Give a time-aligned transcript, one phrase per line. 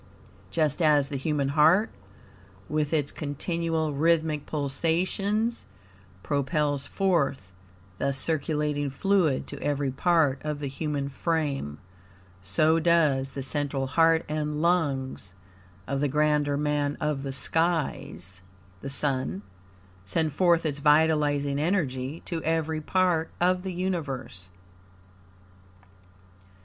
[0.49, 1.91] Just as the human heart,
[2.67, 5.67] with its continual, rhythmic pulsations,
[6.23, 7.51] propels forth
[7.99, 11.77] the circulating fluid to every part of the human frame;
[12.41, 15.35] so does the central heart and lungs
[15.85, 18.41] of the Grander Man of the Skies,
[18.79, 19.43] (the Sun)
[20.03, 24.49] send forth its vitalizing energy to every part of the universe.